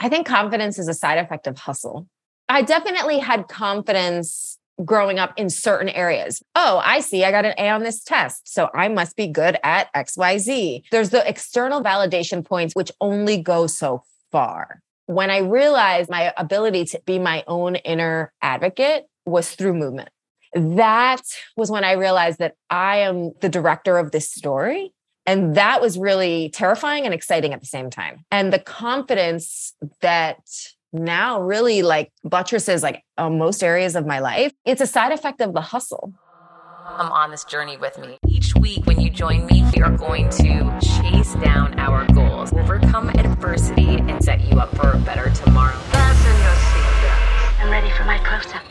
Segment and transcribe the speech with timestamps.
[0.00, 2.08] I think confidence is a side effect of hustle.
[2.48, 6.42] I definitely had confidence growing up in certain areas.
[6.54, 8.52] Oh, I see, I got an A on this test.
[8.52, 10.84] So I must be good at XYZ.
[10.90, 14.02] There's the external validation points, which only go so
[14.32, 14.80] far.
[15.06, 20.08] When I realized my ability to be my own inner advocate was through movement.
[20.54, 21.22] That
[21.56, 24.92] was when I realized that I am the director of this story.
[25.26, 28.24] And that was really terrifying and exciting at the same time.
[28.30, 30.38] And the confidence that
[30.92, 34.52] now really like buttresses like uh, most areas of my life.
[34.64, 36.12] It's a side effect of the hustle.
[36.96, 38.18] Come on this journey with me.
[38.26, 43.10] Each week, when you join me, we are going to chase down our goals, overcome
[43.10, 45.78] adversity, and set you up for a better tomorrow.
[45.78, 47.60] Fasten your seatbelts.
[47.62, 48.69] I'm ready for my close up.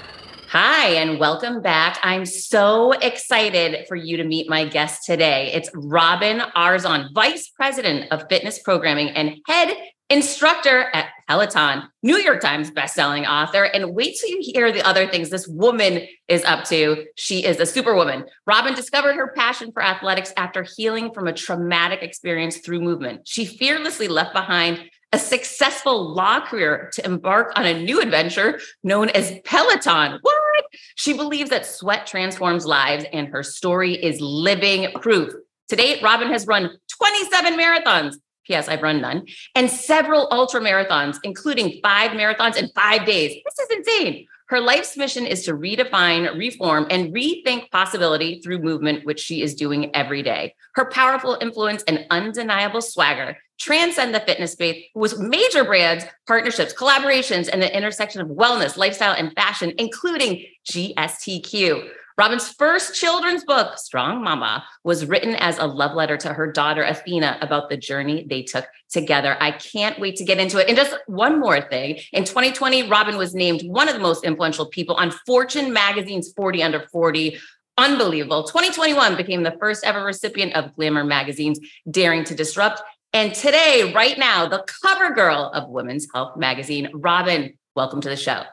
[0.51, 1.99] Hi, and welcome back.
[2.01, 5.51] I'm so excited for you to meet my guest today.
[5.53, 9.77] It's Robin Arzon, Vice President of Fitness Programming and Head
[10.09, 13.63] instructor at Peloton, New York Times bestselling author.
[13.63, 17.05] And wait till you hear the other things this woman is up to.
[17.15, 18.25] She is a superwoman.
[18.47, 23.27] Robin discovered her passion for athletics after healing from a traumatic experience through movement.
[23.27, 29.09] She fearlessly left behind a successful law career to embark on a new adventure known
[29.09, 30.19] as Peloton.
[30.21, 30.65] What?
[30.95, 35.33] She believes that sweat transforms lives, and her story is living proof.
[35.69, 38.15] To date, Robin has run 27 marathons,
[38.45, 38.67] P.S.
[38.67, 43.41] I've run none, and several ultra marathons, including five marathons in five days.
[43.45, 44.27] This is insane.
[44.49, 49.53] Her life's mission is to redefine, reform, and rethink possibility through movement, which she is
[49.53, 50.55] doing every day.
[50.73, 57.47] Her powerful influence and undeniable swagger transcend the fitness space with major brands, partnerships, collaborations,
[57.47, 61.87] and the intersection of wellness, lifestyle, and fashion, including GSTQ.
[62.19, 66.83] Robin's first children's book, Strong Mama, was written as a love letter to her daughter,
[66.83, 69.37] Athena, about the journey they took together.
[69.39, 70.67] I can't wait to get into it.
[70.67, 74.65] And just one more thing in 2020, Robin was named one of the most influential
[74.65, 77.37] people on Fortune magazine's 40 Under 40
[77.77, 78.43] unbelievable.
[78.43, 82.81] 2021 became the first ever recipient of Glamour magazine's Daring to Disrupt.
[83.13, 88.17] And today, right now, the cover girl of Women's Health magazine, Robin, welcome to the
[88.17, 88.43] show.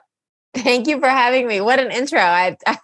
[0.56, 1.61] Thank you for having me.
[1.61, 2.19] What an intro.
[2.19, 2.81] I, I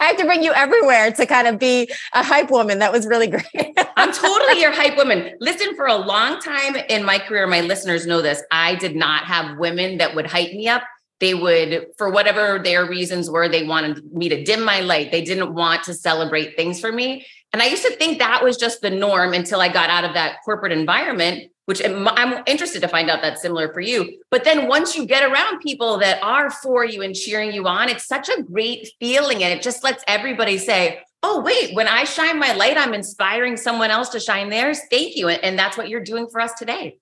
[0.00, 2.78] have to bring you everywhere to kind of be a hype woman.
[2.78, 3.78] That was really great.
[3.96, 5.36] I'm totally your hype woman.
[5.40, 8.42] Listen, for a long time in my career, my listeners know this.
[8.50, 10.82] I did not have women that would hype me up.
[11.20, 15.12] They would, for whatever their reasons were, they wanted me to dim my light.
[15.12, 17.26] They didn't want to celebrate things for me.
[17.52, 20.14] And I used to think that was just the norm until I got out of
[20.14, 24.18] that corporate environment which I'm interested to find out that's similar for you.
[24.28, 27.88] But then once you get around people that are for you and cheering you on,
[27.88, 29.44] it's such a great feeling.
[29.44, 33.56] And it just lets everybody say, oh, wait, when I shine my light, I'm inspiring
[33.56, 34.80] someone else to shine theirs.
[34.90, 35.28] Thank you.
[35.28, 36.98] And that's what you're doing for us today.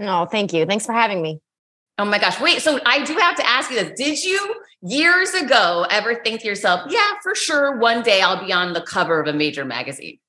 [0.00, 0.64] Oh, thank you.
[0.64, 1.40] Thanks for having me.
[1.98, 2.40] Oh my gosh.
[2.40, 3.92] Wait, so I do have to ask you this.
[3.98, 8.52] Did you years ago ever think to yourself, yeah, for sure, one day I'll be
[8.54, 10.20] on the cover of a major magazine?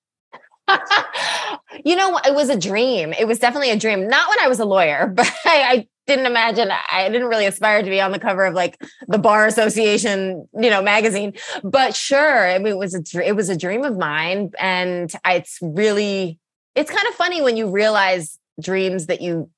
[1.86, 3.14] you know, it was a dream.
[3.14, 4.08] It was definitely a dream.
[4.08, 6.70] Not when I was a lawyer, but I, I, didn't imagine.
[6.90, 10.70] I didn't really aspire to be on the cover of like the Bar Association, you
[10.70, 11.34] know, magazine.
[11.66, 15.60] But sure, I mean, it was a it was a dream of mine, and it's
[15.62, 16.40] really
[16.76, 19.50] it's kind of funny when you realize dreams that you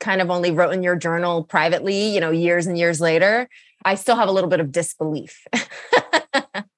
[0.00, 3.48] kind of only wrote in your journal privately, you know, years and years later.
[3.84, 5.46] I still have a little bit of disbelief.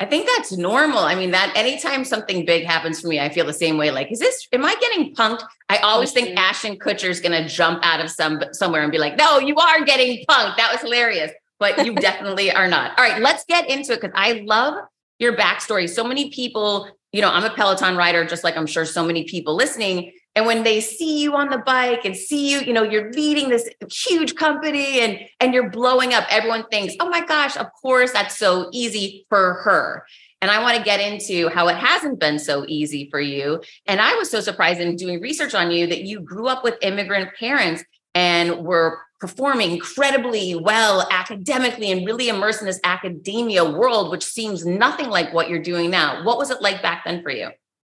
[0.00, 0.98] I think that's normal.
[0.98, 3.90] I mean, that anytime something big happens for me, I feel the same way.
[3.90, 5.42] Like, is this, am I getting punked?
[5.68, 6.38] I always think mm-hmm.
[6.38, 9.56] Ashton Kutcher is going to jump out of some somewhere and be like, no, you
[9.56, 10.56] are getting punked.
[10.56, 11.32] That was hilarious.
[11.58, 12.96] But you definitely are not.
[12.96, 14.74] All right, let's get into it because I love
[15.18, 15.88] your backstory.
[15.88, 19.24] So many people, you know, I'm a Peloton rider, just like I'm sure so many
[19.24, 20.12] people listening.
[20.38, 23.48] And when they see you on the bike and see you, you know, you're leading
[23.48, 28.12] this huge company and and you're blowing up, everyone thinks, "Oh my gosh, of course
[28.12, 30.06] that's so easy for her."
[30.40, 33.60] And I want to get into how it hasn't been so easy for you.
[33.86, 36.76] And I was so surprised in doing research on you that you grew up with
[36.82, 37.82] immigrant parents
[38.14, 44.64] and were performing incredibly well academically and really immersed in this academia world, which seems
[44.64, 46.22] nothing like what you're doing now.
[46.22, 47.50] What was it like back then for you?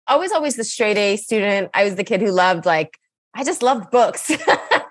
[0.07, 1.69] Always, always the straight A student.
[1.73, 2.97] I was the kid who loved like,
[3.33, 4.31] I just loved books.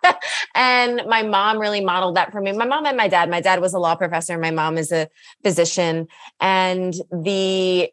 [0.55, 2.53] and my mom really modeled that for me.
[2.53, 3.31] My mom and my dad.
[3.31, 4.37] My dad was a law professor.
[4.39, 5.09] My mom is a
[5.45, 6.09] physician.
[6.41, 7.91] And the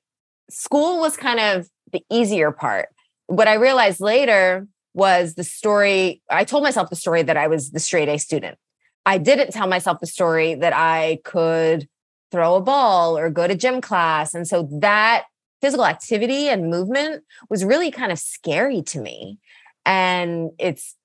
[0.50, 2.90] school was kind of the easier part.
[3.28, 6.22] What I realized later was the story.
[6.30, 8.58] I told myself the story that I was the straight A student.
[9.06, 11.88] I didn't tell myself the story that I could
[12.32, 14.34] throw a ball or go to gym class.
[14.34, 15.26] And so that
[15.62, 19.38] physical activity and movement was really kind of scary to me.
[19.86, 20.96] And it's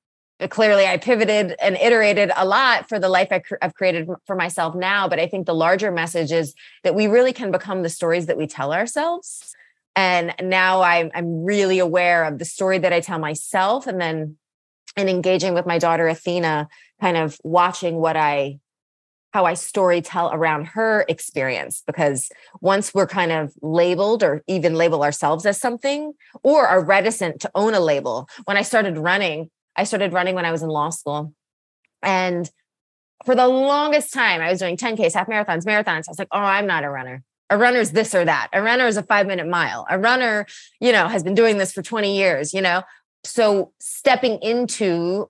[0.41, 4.37] uh, clearly I pivoted and iterated a lot for the life I have created for
[4.37, 5.09] myself now.
[5.09, 8.37] But I think the larger message is that we really can become the stories that
[8.37, 9.55] we tell ourselves.
[9.97, 14.37] And now I'm, I'm really aware of the story that I tell myself and then
[14.97, 16.69] and engaging with my daughter Athena,
[17.01, 18.61] kind of watching what I
[19.35, 21.83] how I story tell around her experience.
[21.85, 26.13] Because once we're kind of labeled or even label ourselves as something
[26.45, 30.47] or are reticent to own a label, when I started running, I started running when
[30.47, 31.35] I was in law school.
[32.01, 32.49] And
[33.27, 36.05] for the longest time, I was doing 10Ks, half marathons, marathons.
[36.07, 37.25] I was like, oh, I'm not a runner.
[37.51, 38.51] A runner is this or that.
[38.53, 39.85] A runner is a five minute mile.
[39.91, 40.47] A runner,
[40.81, 42.83] you know, has been doing this for 20 years, you know?
[43.25, 45.29] So stepping into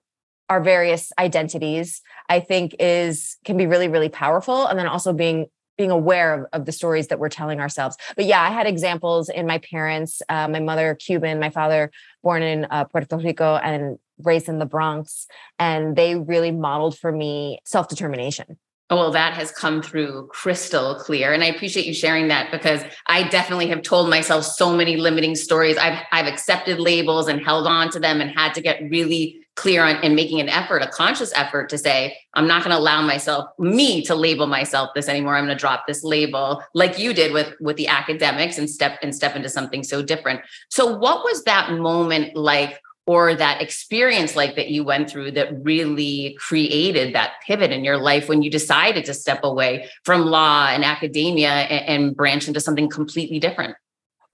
[0.51, 4.67] our various identities, I think is can be really, really powerful.
[4.67, 7.97] And then also being being aware of, of the stories that we're telling ourselves.
[8.17, 11.91] But yeah, I had examples in my parents, uh, my mother Cuban, my father
[12.23, 15.27] born in uh, Puerto Rico and raised in the Bronx.
[15.59, 18.59] And they really modeled for me self determination.
[18.91, 21.33] Oh, well, that has come through crystal clear.
[21.33, 25.37] And I appreciate you sharing that because I definitely have told myself so many limiting
[25.37, 25.79] stories.
[25.79, 29.85] I've, I've accepted labels and held on to them and had to get really clear
[29.85, 33.03] on and making an effort, a conscious effort to say, I'm not going to allow
[33.03, 35.37] myself, me to label myself this anymore.
[35.37, 38.99] I'm going to drop this label like you did with, with the academics and step
[39.03, 40.41] and step into something so different.
[40.71, 45.49] So what was that moment like or that experience like that you went through that
[45.63, 50.69] really created that pivot in your life when you decided to step away from law
[50.69, 53.77] and academia and, and branch into something completely different?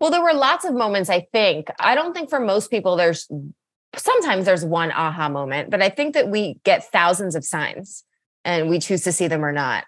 [0.01, 1.69] Well, there were lots of moments, I think.
[1.79, 3.29] I don't think for most people there's
[3.97, 8.05] sometimes there's one aha moment, but I think that we get thousands of signs
[8.45, 9.85] and we choose to see them or not.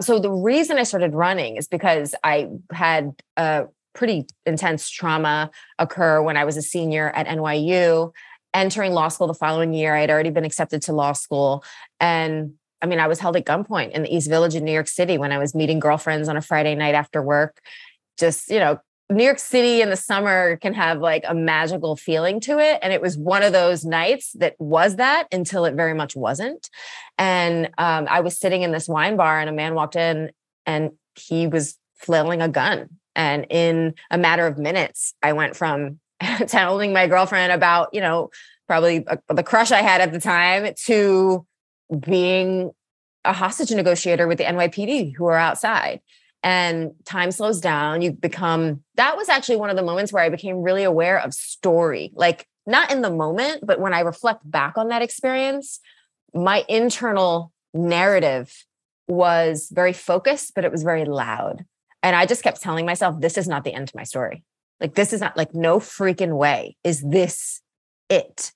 [0.00, 6.20] So the reason I started running is because I had a pretty intense trauma occur
[6.20, 8.12] when I was a senior at NYU.
[8.52, 11.64] Entering law school the following year, I had already been accepted to law school.
[12.00, 14.88] And I mean, I was held at gunpoint in the East Village in New York
[14.88, 17.60] City when I was meeting girlfriends on a Friday night after work,
[18.18, 18.78] just, you know,
[19.10, 22.78] New York City in the summer can have like a magical feeling to it.
[22.82, 26.70] And it was one of those nights that was that until it very much wasn't.
[27.18, 30.30] And um, I was sitting in this wine bar and a man walked in
[30.64, 32.88] and he was flailing a gun.
[33.14, 36.00] And in a matter of minutes, I went from
[36.46, 38.30] telling my girlfriend about, you know,
[38.66, 41.46] probably a, the crush I had at the time to
[42.00, 42.70] being
[43.24, 46.00] a hostage negotiator with the NYPD who are outside
[46.44, 50.28] and time slows down you become that was actually one of the moments where i
[50.28, 54.78] became really aware of story like not in the moment but when i reflect back
[54.78, 55.80] on that experience
[56.34, 58.52] my internal narrative
[59.08, 61.64] was very focused but it was very loud.
[62.02, 64.44] And i just kept telling myself this is not the end to my story.
[64.80, 66.76] Like this is not like no freaking way.
[66.84, 67.62] Is this
[68.10, 68.52] it?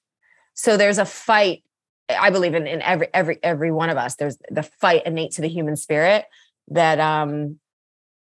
[0.55, 1.63] So there's a fight
[2.11, 4.17] i believe in in every every every one of us.
[4.17, 6.25] There's the fight innate to the human spirit
[6.69, 7.59] that um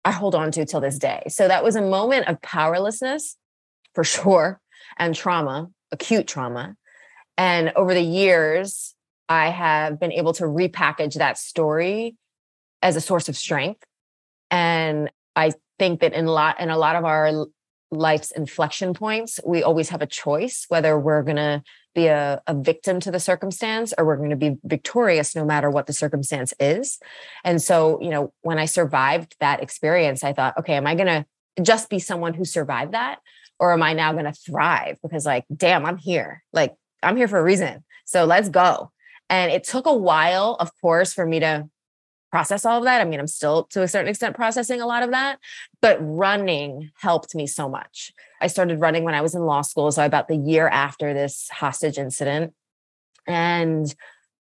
[0.05, 1.23] I hold on to till this day.
[1.27, 3.37] So that was a moment of powerlessness
[3.93, 4.59] for sure
[4.97, 6.75] and trauma, acute trauma.
[7.37, 8.95] And over the years,
[9.27, 12.15] I have been able to repackage that story
[12.81, 13.83] as a source of strength.
[14.51, 17.47] And I think that in a lot in a lot of our
[17.91, 21.63] life's inflection points, we always have a choice whether we're going to
[21.95, 25.69] be a, a victim to the circumstance or we're going to be victorious no matter
[25.69, 26.99] what the circumstance is.
[27.43, 31.07] And so, you know, when I survived that experience, I thought, okay, am I going
[31.07, 31.25] to
[31.63, 33.19] just be someone who survived that?
[33.59, 34.97] Or am I now going to thrive?
[35.01, 36.43] Because, like, damn, I'm here.
[36.53, 37.83] Like, I'm here for a reason.
[38.05, 38.91] So let's go.
[39.29, 41.69] And it took a while, of course, for me to
[42.31, 43.01] process all of that.
[43.01, 45.39] I mean, I'm still to a certain extent processing a lot of that,
[45.81, 48.11] but running helped me so much.
[48.41, 49.91] I started running when I was in law school.
[49.91, 52.53] So, about the year after this hostage incident.
[53.27, 53.93] And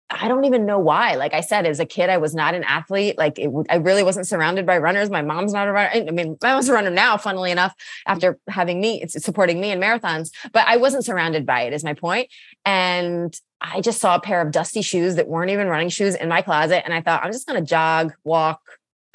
[0.10, 1.16] I don't even know why.
[1.16, 3.18] Like I said, as a kid, I was not an athlete.
[3.18, 5.10] Like it, I really wasn't surrounded by runners.
[5.10, 5.90] My mom's not a runner.
[5.94, 7.76] I mean, my mom's a runner now, funnily enough,
[8.06, 11.84] after having me, it's supporting me in marathons, but I wasn't surrounded by it, is
[11.84, 12.32] my point.
[12.64, 16.30] And I just saw a pair of dusty shoes that weren't even running shoes in
[16.30, 16.84] my closet.
[16.86, 18.62] And I thought, I'm just going to jog, walk,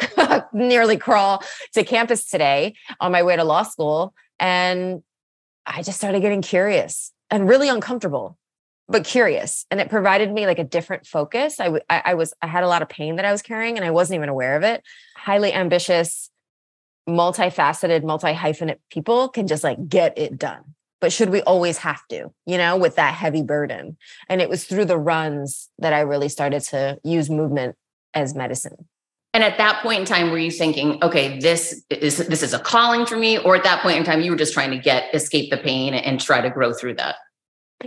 [0.53, 1.43] nearly crawl
[1.75, 4.15] to campus today on my way to law school.
[4.41, 5.03] And
[5.65, 8.37] I just started getting curious and really uncomfortable,
[8.89, 9.65] but curious.
[9.71, 11.61] And it provided me like a different focus.
[11.61, 13.85] I, w- I, was, I had a lot of pain that I was carrying and
[13.85, 14.83] I wasn't even aware of it.
[15.17, 16.31] Highly ambitious,
[17.09, 22.07] multifaceted, multi hyphenate people can just like get it done but should we always have
[22.09, 23.99] to, you know, with that heavy burden?
[24.29, 27.75] And it was through the runs that I really started to use movement
[28.15, 28.89] as medicine.
[29.35, 32.59] And at that point in time, were you thinking, okay, this is this is a
[32.59, 33.37] calling for me?
[33.37, 35.93] Or at that point in time, you were just trying to get escape the pain
[35.93, 37.17] and try to grow through that?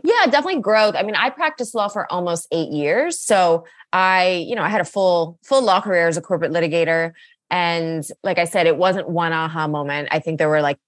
[0.03, 0.95] Yeah, definitely growth.
[0.95, 3.17] I mean, I practiced law for almost eight years.
[3.19, 7.13] So I, you know, I had a full, full law career as a corporate litigator.
[7.49, 10.09] And like I said, it wasn't one aha moment.
[10.11, 10.79] I think there were like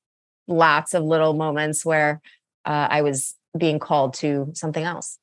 [0.47, 2.21] lots of little moments where
[2.65, 5.19] uh, I was being called to something else.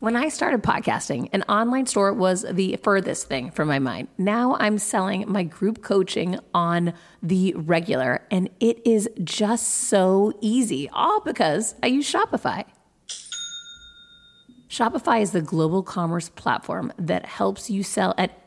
[0.00, 4.08] When I started podcasting, an online store was the furthest thing from my mind.
[4.18, 10.90] Now I'm selling my group coaching on the regular, and it is just so easy,
[10.90, 12.64] all because I use Shopify.
[14.68, 18.43] Shopify is the global commerce platform that helps you sell at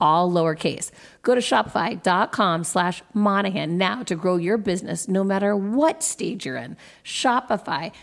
[0.00, 0.90] all lowercase.
[1.22, 6.56] Go to shopify.com slash Monahan now to grow your business no matter what stage you're
[6.56, 6.76] in.
[7.04, 7.94] Shopify.com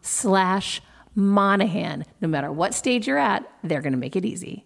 [0.00, 0.82] slash
[1.14, 2.04] Monahan.
[2.20, 4.64] No matter what stage you're at, they're going to make it easy.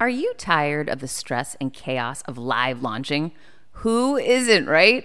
[0.00, 3.30] Are you tired of the stress and chaos of live launching?
[3.76, 5.04] Who isn't, right?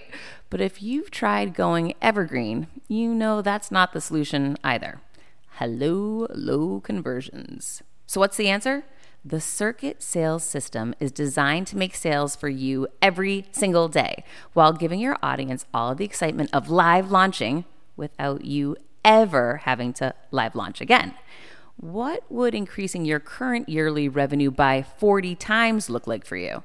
[0.50, 5.00] But if you've tried going evergreen, you know that's not the solution either.
[5.52, 7.82] Hello, low conversions.
[8.08, 8.84] So, what's the answer?
[9.22, 14.24] The Circuit Sales System is designed to make sales for you every single day
[14.54, 17.66] while giving your audience all of the excitement of live launching
[17.98, 21.12] without you ever having to live launch again.
[21.76, 26.64] What would increasing your current yearly revenue by 40 times look like for you?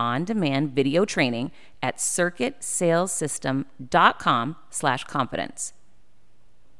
[0.00, 1.52] on demand video training
[1.82, 5.74] at circuitsalessystem.com slash confidence.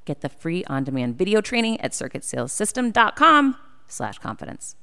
[0.07, 4.77] Get the free on demand video training at circuitsalessystem.com slash confidence.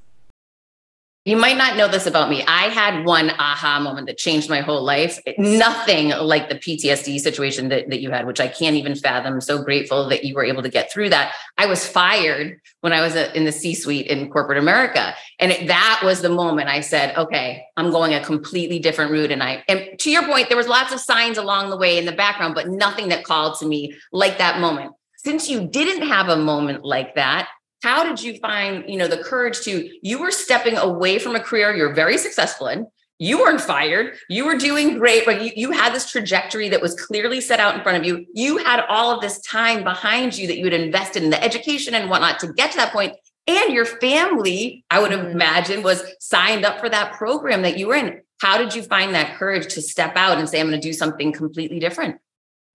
[1.27, 2.41] You might not know this about me.
[2.47, 5.19] I had one aha moment that changed my whole life.
[5.37, 9.41] Nothing like the PTSD situation that, that you had, which I can't even fathom.
[9.41, 11.33] So grateful that you were able to get through that.
[11.57, 15.13] I was fired when I was uh, in the C suite in corporate America.
[15.37, 19.29] And it, that was the moment I said, okay, I'm going a completely different route.
[19.29, 22.05] And I, and to your point, there was lots of signs along the way in
[22.05, 24.93] the background, but nothing that called to me like that moment.
[25.17, 27.49] Since you didn't have a moment like that,
[27.83, 31.39] how did you find you know the courage to you were stepping away from a
[31.39, 32.87] career you're very successful in.
[33.19, 34.15] You weren't fired.
[34.29, 37.75] You were doing great but you, you had this trajectory that was clearly set out
[37.75, 38.25] in front of you.
[38.33, 41.95] You had all of this time behind you that you had invested in the education
[41.95, 43.13] and whatnot to get to that point
[43.47, 45.31] and your family i would mm-hmm.
[45.31, 48.21] imagine was signed up for that program that you were in.
[48.39, 50.93] How did you find that courage to step out and say i'm going to do
[50.93, 52.19] something completely different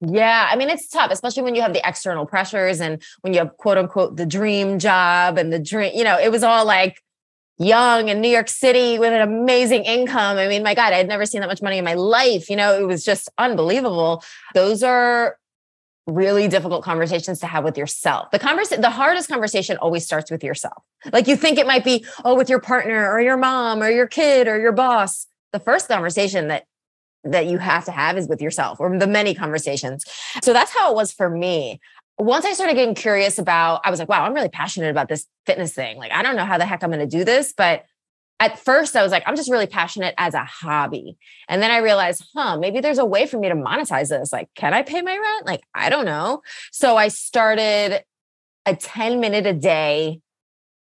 [0.05, 3.39] yeah, I mean it's tough, especially when you have the external pressures and when you
[3.39, 7.01] have quote unquote the dream job and the dream, you know, it was all like
[7.59, 10.39] young in New York City with an amazing income.
[10.39, 12.51] I mean, my God, I had never seen that much money in my life.
[12.51, 14.25] You know, it was just unbelievable.
[14.55, 15.39] Those are
[16.09, 18.33] really difficult conversations to have with yourself.
[18.33, 20.83] The conversation, the hardest conversation always starts with yourself.
[21.13, 24.09] Like you think it might be, oh, with your partner or your mom or your
[24.09, 25.29] kid or your boss.
[25.53, 26.65] The first conversation that
[27.25, 30.05] that you have to have is with yourself or the many conversations.
[30.43, 31.81] So that's how it was for me.
[32.19, 35.27] Once I started getting curious about, I was like, wow, I'm really passionate about this
[35.47, 35.97] fitness thing.
[35.97, 37.85] Like, I don't know how the heck I'm going to do this, but
[38.39, 41.17] at first I was like, I'm just really passionate as a hobby.
[41.49, 44.33] And then I realized, huh, maybe there's a way for me to monetize this.
[44.33, 45.47] Like, can I pay my rent?
[45.47, 46.43] Like, I don't know.
[46.73, 48.03] So I started
[48.67, 50.21] a 10 minute a day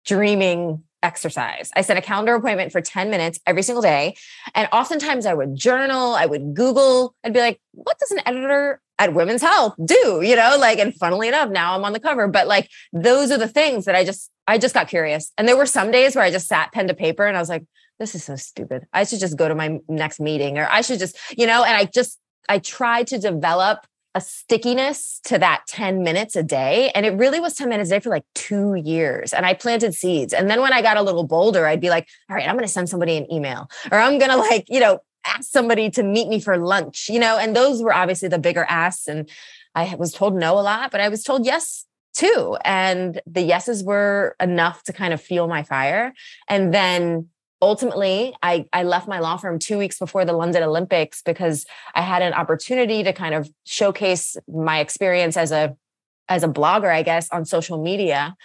[0.05, 1.69] dreaming exercise.
[1.75, 4.15] I set a calendar appointment for 10 minutes every single day.
[4.53, 8.81] And oftentimes I would journal, I would Google, I'd be like, what does an editor
[8.97, 10.21] at Women's Health do?
[10.23, 12.27] You know, like, and funnily enough, now I'm on the cover.
[12.27, 15.31] But like, those are the things that I just, I just got curious.
[15.37, 17.49] And there were some days where I just sat pen to paper and I was
[17.49, 17.65] like,
[17.99, 18.85] this is so stupid.
[18.91, 21.75] I should just go to my next meeting or I should just, you know, and
[21.75, 23.85] I just, I tried to develop
[24.15, 26.89] a stickiness to that 10 minutes a day.
[26.95, 29.33] And it really was 10 minutes a day for like two years.
[29.33, 30.33] And I planted seeds.
[30.33, 32.65] And then when I got a little bolder, I'd be like, all right, I'm going
[32.65, 36.03] to send somebody an email or I'm going to like, you know, ask somebody to
[36.03, 39.07] meet me for lunch, you know, and those were obviously the bigger asks.
[39.07, 39.29] And
[39.75, 42.57] I was told no a lot, but I was told yes too.
[42.63, 46.13] And the yeses were enough to kind of fuel my fire.
[46.47, 47.27] And then
[47.61, 52.01] ultimately I, I left my law firm two weeks before the london olympics because i
[52.01, 55.75] had an opportunity to kind of showcase my experience as a
[56.27, 58.35] as a blogger i guess on social media.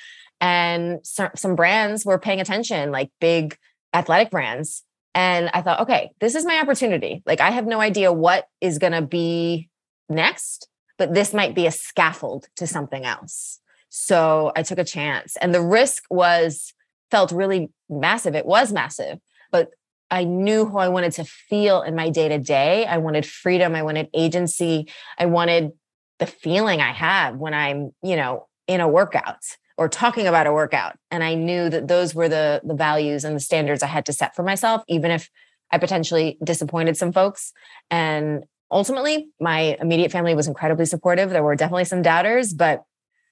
[0.43, 3.59] And some, brands were paying attention like big
[3.93, 4.85] athletic brands.
[5.15, 7.23] And i thought okay this is my opportunity.
[7.27, 9.69] Like i have no idea what is going to be
[10.09, 13.59] next but this might be a scaffold to something else.
[13.89, 15.37] So i took a chance.
[15.37, 16.73] And the risk was
[17.11, 18.35] felt really massive.
[18.35, 19.19] It was massive,
[19.51, 19.71] but
[20.11, 22.85] I knew who I wanted to feel in my day to day.
[22.85, 23.75] I wanted freedom.
[23.75, 24.89] I wanted agency.
[25.19, 25.71] I wanted
[26.19, 29.43] the feeling I have when I'm, you know, in a workout
[29.77, 30.97] or talking about a workout.
[31.11, 34.13] And I knew that those were the the values and the standards I had to
[34.13, 35.31] set for myself, even if
[35.71, 37.53] I potentially disappointed some folks.
[37.91, 41.31] And ultimately, my immediate family was incredibly supportive.
[41.31, 42.83] There were definitely some doubters, but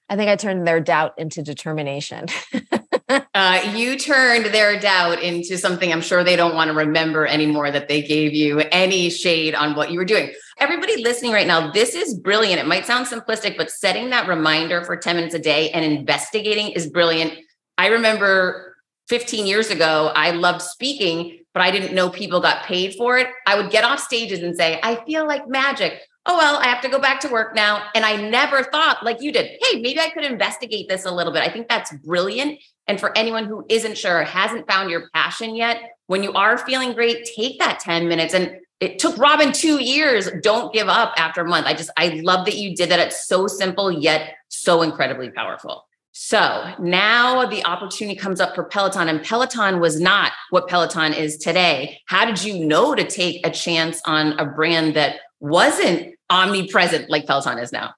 [0.09, 2.25] I think I turned their doubt into determination.
[3.09, 7.71] uh, you turned their doubt into something I'm sure they don't want to remember anymore
[7.71, 10.31] that they gave you any shade on what you were doing.
[10.59, 12.59] Everybody listening right now, this is brilliant.
[12.59, 16.69] It might sound simplistic, but setting that reminder for 10 minutes a day and investigating
[16.69, 17.33] is brilliant.
[17.77, 18.75] I remember
[19.07, 23.27] 15 years ago, I loved speaking, but I didn't know people got paid for it.
[23.47, 26.81] I would get off stages and say, I feel like magic oh, well, I have
[26.81, 27.87] to go back to work now.
[27.95, 31.33] And I never thought, like you did, hey, maybe I could investigate this a little
[31.33, 31.41] bit.
[31.41, 32.59] I think that's brilliant.
[32.85, 36.93] And for anyone who isn't sure, hasn't found your passion yet, when you are feeling
[36.93, 38.35] great, take that 10 minutes.
[38.35, 40.29] And it took Robin two years.
[40.43, 41.65] Don't give up after a month.
[41.65, 42.99] I just, I love that you did that.
[42.99, 45.85] It's so simple, yet so incredibly powerful.
[46.11, 51.37] So now the opportunity comes up for Peloton, and Peloton was not what Peloton is
[51.37, 51.99] today.
[52.05, 57.25] How did you know to take a chance on a brand that wasn't omnipresent like
[57.25, 57.93] Peloton is now?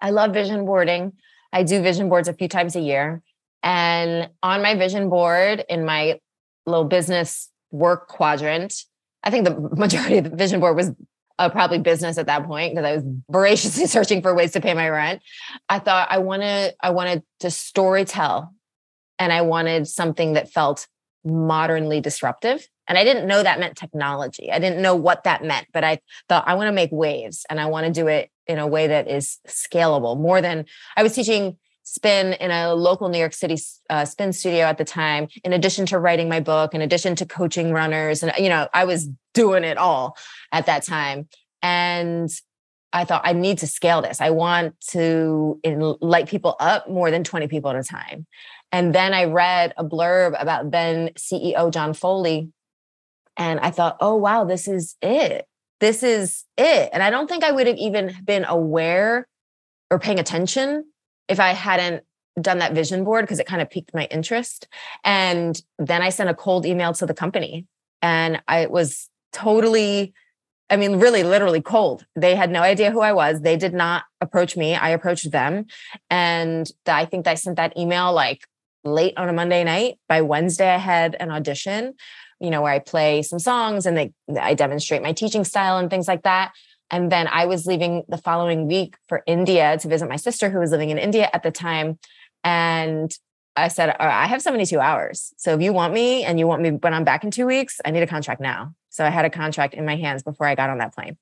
[0.00, 1.12] I love vision boarding.
[1.52, 3.22] I do vision boards a few times a year.
[3.62, 6.20] And on my vision board in my
[6.66, 8.74] little business work quadrant,
[9.22, 10.92] I think the majority of the vision board was
[11.38, 14.74] uh, probably business at that point because I was voraciously searching for ways to pay
[14.74, 15.22] my rent.
[15.68, 18.54] I thought I wanted I wanted to story tell
[19.18, 20.86] and I wanted something that felt
[21.24, 22.66] modernly disruptive.
[22.88, 24.50] And I didn't know that meant technology.
[24.50, 27.60] I didn't know what that meant, but I thought I want to make waves and
[27.60, 31.14] I want to do it in a way that is scalable more than I was
[31.14, 33.56] teaching spin in a local New York City
[33.88, 37.26] uh, spin studio at the time, in addition to writing my book, in addition to
[37.26, 38.22] coaching runners.
[38.22, 40.16] And, you know, I was doing it all
[40.52, 41.28] at that time.
[41.62, 42.28] And
[42.92, 44.20] I thought I need to scale this.
[44.20, 45.60] I want to
[46.00, 48.26] light people up more than 20 people at a time.
[48.72, 52.50] And then I read a blurb about then CEO John Foley.
[53.36, 55.46] And I thought, oh, wow, this is it.
[55.80, 56.90] This is it.
[56.92, 59.28] And I don't think I would have even been aware
[59.90, 60.84] or paying attention
[61.28, 62.04] if I hadn't
[62.40, 64.68] done that vision board because it kind of piqued my interest.
[65.04, 67.66] And then I sent a cold email to the company
[68.02, 70.12] and I was totally,
[70.68, 72.04] I mean, really literally cold.
[72.14, 73.40] They had no idea who I was.
[73.40, 74.74] They did not approach me.
[74.74, 75.66] I approached them.
[76.10, 78.46] And I think I sent that email like
[78.84, 79.98] late on a Monday night.
[80.08, 81.94] By Wednesday, I had an audition,
[82.40, 85.90] you know, where I play some songs and they, I demonstrate my teaching style and
[85.90, 86.52] things like that.
[86.90, 90.58] And then I was leaving the following week for India to visit my sister who
[90.58, 91.98] was living in India at the time.
[92.44, 93.12] And
[93.56, 95.32] I said, uh, I have 72 hours.
[95.36, 97.80] So if you want me and you want me when I'm back in two weeks,
[97.84, 98.74] I need a contract now.
[98.90, 101.16] So I had a contract in my hands before I got on that plane.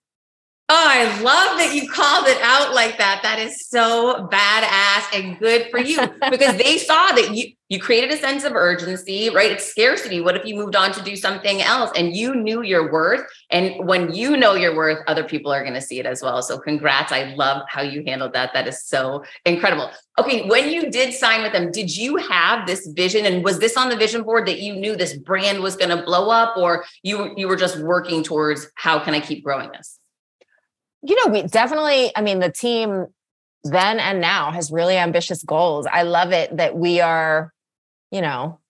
[0.70, 3.20] Oh, I love that you called it out like that.
[3.22, 5.98] That is so badass and good for you
[6.30, 9.50] because they saw that you you created a sense of urgency, right?
[9.50, 10.20] It's scarcity.
[10.20, 13.26] What if you moved on to do something else and you knew your worth?
[13.50, 16.40] And when you know your worth, other people are going to see it as well.
[16.40, 17.10] So congrats.
[17.10, 18.52] I love how you handled that.
[18.54, 19.90] That is so incredible.
[20.18, 23.76] Okay, when you did sign with them, did you have this vision and was this
[23.76, 26.84] on the vision board that you knew this brand was going to blow up or
[27.02, 29.98] you you were just working towards how can I keep growing this?
[31.06, 33.06] You know, we definitely, I mean, the team
[33.62, 35.86] then and now has really ambitious goals.
[35.90, 37.52] I love it that we are,
[38.10, 38.60] you know,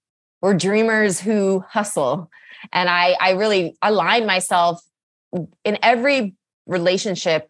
[0.42, 2.30] we're dreamers who hustle.
[2.72, 4.82] And I I really align myself
[5.64, 6.34] in every
[6.66, 7.48] relationship,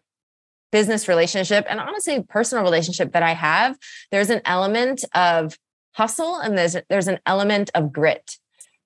[0.71, 3.77] business relationship, and honestly, personal relationship that I have,
[4.11, 5.57] there's an element of
[5.93, 8.37] hustle and there's there's an element of grit.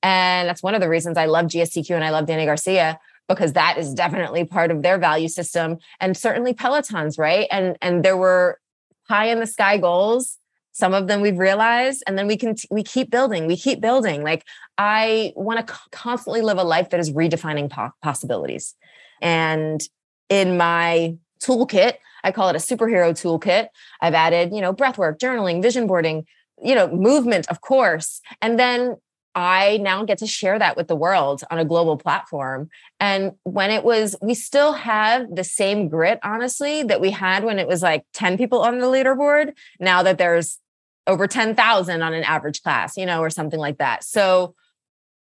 [0.02, 3.00] And that's one of the reasons I love GSTQ and I love Danny Garcia
[3.30, 7.48] because that is definitely part of their value system and certainly Peloton's, right?
[7.52, 8.60] And and there were
[9.08, 10.38] high in the sky goals.
[10.72, 13.48] Some of them we've realized and then we can we keep building.
[13.48, 14.24] We keep building.
[14.24, 14.44] Like
[14.78, 18.76] I want to constantly live a life that is redefining po- possibilities.
[19.22, 19.82] And
[20.30, 23.68] in my toolkit, I call it a superhero toolkit.
[24.02, 26.26] I've added, you know, breath work, journaling, vision boarding,
[26.62, 28.22] you know, movement, of course.
[28.42, 28.98] And then
[29.36, 32.70] I now get to share that with the world on a global platform.
[33.00, 37.60] And when it was, we still have the same grit, honestly, that we had when
[37.60, 39.54] it was like 10 people on the leaderboard.
[39.80, 40.60] Now that there's
[41.08, 44.04] over 10,000 on an average class, you know, or something like that.
[44.04, 44.56] So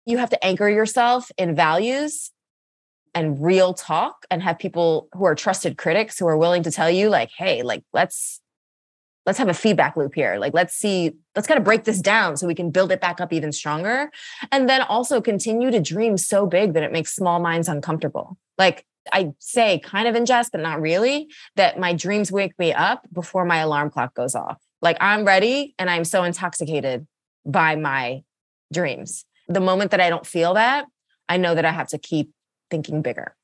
[0.07, 2.31] you have to anchor yourself in values
[3.15, 6.91] and real talk and have people who are trusted critics who are willing to tell
[6.91, 8.41] you, like, hey, like, let's
[9.29, 10.39] let's have a feedback loop here.
[10.39, 13.21] Like, let's see, let's kind of break this down so we can build it back
[13.21, 14.11] up even stronger.
[14.51, 18.39] And then also continue to dream so big that it makes small minds uncomfortable.
[18.57, 22.73] Like, I say kind of in jest, but not really, that my dreams wake me
[22.73, 24.57] up before my alarm clock goes off.
[24.81, 27.07] Like, I'm ready and I'm so intoxicated
[27.45, 28.23] by my
[28.73, 29.27] dreams.
[29.47, 30.87] The moment that I don't feel that,
[31.29, 32.31] I know that I have to keep
[32.71, 33.35] thinking bigger.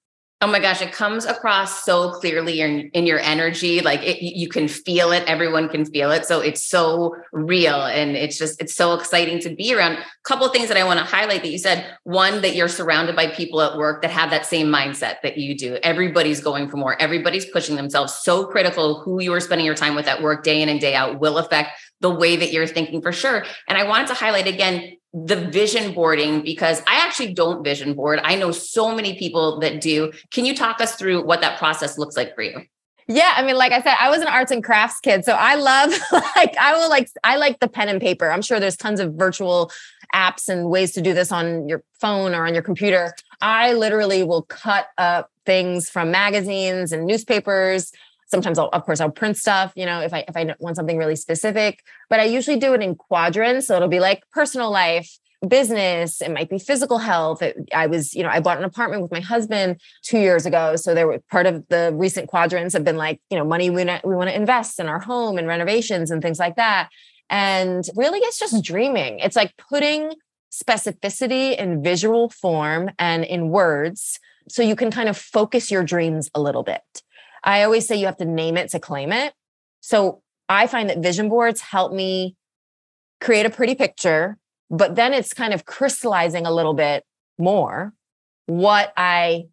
[0.44, 3.80] Oh my gosh, it comes across so clearly in, in your energy.
[3.80, 5.24] Like it, you can feel it.
[5.26, 6.26] Everyone can feel it.
[6.26, 7.84] So it's so real.
[7.84, 9.94] And it's just, it's so exciting to be around.
[9.94, 11.86] A couple of things that I want to highlight that you said.
[12.02, 15.56] One, that you're surrounded by people at work that have that same mindset that you
[15.56, 15.78] do.
[15.82, 17.00] Everybody's going for more.
[17.00, 18.12] Everybody's pushing themselves.
[18.12, 19.00] So critical.
[19.00, 21.38] Who you are spending your time with at work day in and day out will
[21.38, 21.70] affect
[22.02, 23.46] the way that you're thinking for sure.
[23.66, 28.18] And I wanted to highlight again the vision boarding because I actually don't vision board.
[28.24, 30.12] I know so many people that do.
[30.32, 32.62] Can you talk us through what that process looks like for you?
[33.06, 35.54] Yeah, I mean, like I said, I was an arts and crafts kid, so I
[35.56, 38.30] love like I will like I like the pen and paper.
[38.30, 39.70] I'm sure there's tons of virtual
[40.14, 43.14] apps and ways to do this on your phone or on your computer.
[43.40, 47.92] I literally will cut up things from magazines and newspapers
[48.26, 50.98] sometimes I'll, of course I'll print stuff, you know, if I if I want something
[50.98, 53.66] really specific, but I usually do it in quadrants.
[53.66, 57.42] So it'll be like personal life, business, it might be physical health.
[57.42, 60.76] It, I was, you know, I bought an apartment with my husband 2 years ago,
[60.76, 63.84] so there were part of the recent quadrants have been like, you know, money we
[64.04, 66.88] we want to invest in our home and renovations and things like that.
[67.30, 69.18] And really it's just dreaming.
[69.20, 70.12] It's like putting
[70.52, 76.30] specificity in visual form and in words so you can kind of focus your dreams
[76.34, 76.82] a little bit.
[77.44, 79.34] I always say you have to name it to claim it.
[79.80, 82.36] So I find that vision boards help me
[83.20, 84.38] create a pretty picture,
[84.70, 87.04] but then it's kind of crystallizing a little bit
[87.38, 87.92] more
[88.46, 89.44] what I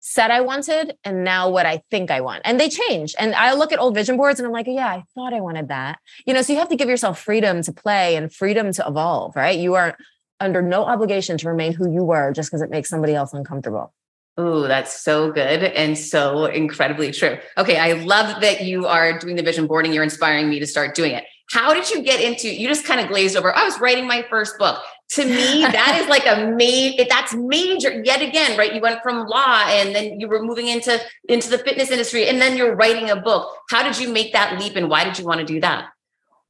[0.00, 2.42] said I wanted and now what I think I want.
[2.44, 3.14] And they change.
[3.18, 5.68] And I look at old vision boards and I'm like, yeah, I thought I wanted
[5.68, 6.00] that.
[6.26, 9.36] You know, so you have to give yourself freedom to play and freedom to evolve,
[9.36, 9.56] right?
[9.56, 9.96] You are
[10.40, 13.94] under no obligation to remain who you were just because it makes somebody else uncomfortable.
[14.38, 17.36] Oh, that's so good and so incredibly true.
[17.58, 19.92] Okay, I love that you are doing the vision boarding.
[19.92, 21.24] You're inspiring me to start doing it.
[21.50, 22.48] How did you get into?
[22.48, 23.54] You just kind of glazed over.
[23.54, 24.82] I was writing my first book.
[25.10, 27.04] To me, that is like a major.
[27.06, 28.02] That's major.
[28.02, 28.74] Yet again, right?
[28.74, 32.40] You went from law, and then you were moving into into the fitness industry, and
[32.40, 33.54] then you're writing a book.
[33.68, 35.88] How did you make that leap, and why did you want to do that?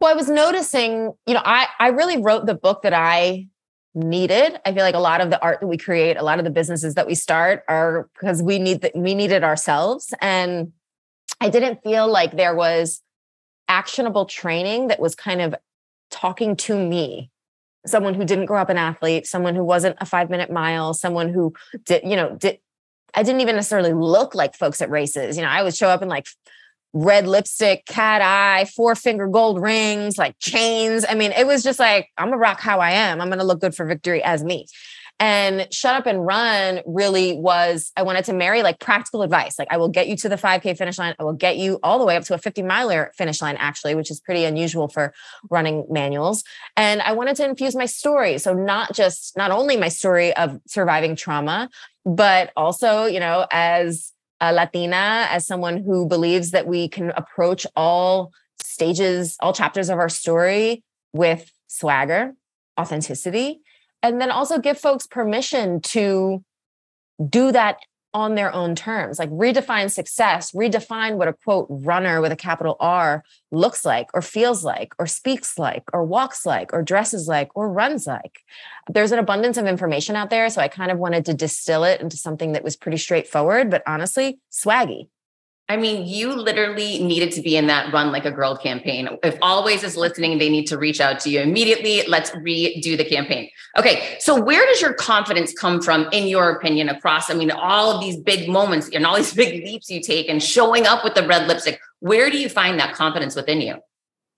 [0.01, 1.13] Well, I was noticing.
[1.27, 3.49] You know, I I really wrote the book that I
[3.95, 4.59] needed.
[4.65, 6.51] I feel like a lot of the art that we create, a lot of the
[6.51, 10.15] businesses that we start are because we need that we need it ourselves.
[10.21, 10.73] And
[11.41, 13.03] I didn't feel like there was
[13.69, 15.55] actionable training that was kind of
[16.11, 17.31] talking to me.
[17.85, 21.29] Someone who didn't grow up an athlete, someone who wasn't a five minute mile, someone
[21.29, 21.53] who
[21.85, 22.59] did, you know, did
[23.15, 25.37] I didn't even necessarily look like folks at races.
[25.37, 26.27] You know, I would show up in like
[26.93, 31.05] red lipstick, cat eye, four finger gold rings, like chains.
[31.09, 33.21] I mean, it was just like, I'm gonna rock how I am.
[33.21, 34.67] I'm gonna look good for victory as me.
[35.23, 39.57] And shut up and run really was, I wanted to marry like practical advice.
[39.57, 41.15] Like, I will get you to the 5K finish line.
[41.17, 43.95] I will get you all the way up to a 50 miler finish line, actually,
[43.95, 45.15] which is pretty unusual for
[45.49, 46.43] running manuals.
[46.77, 48.39] And I wanted to infuse my story.
[48.39, 51.69] So, not just, not only my story of surviving trauma,
[52.05, 57.65] but also, you know, as a Latina, as someone who believes that we can approach
[57.77, 62.35] all stages, all chapters of our story with swagger,
[62.79, 63.61] authenticity,
[64.03, 66.45] and then also give folks permission to
[67.29, 67.79] do that
[68.15, 72.77] on their own terms, like redefine success, redefine what a quote runner with a capital
[72.79, 77.51] R looks like, or feels like, or speaks like, or walks like, or dresses like,
[77.55, 78.41] or runs like.
[78.89, 80.51] There's an abundance of information out there.
[80.51, 83.83] So I kind of wanted to distill it into something that was pretty straightforward, but
[83.87, 85.09] honestly, swaggy.
[85.69, 89.09] I mean, you literally needed to be in that run like a girl campaign.
[89.23, 92.03] If Always is listening, they need to reach out to you immediately.
[92.07, 93.49] Let's redo the campaign.
[93.79, 94.17] Okay.
[94.19, 97.31] So, where does your confidence come from, in your opinion, across?
[97.31, 100.43] I mean, all of these big moments and all these big leaps you take and
[100.43, 101.81] showing up with the red lipstick.
[102.01, 103.77] Where do you find that confidence within you?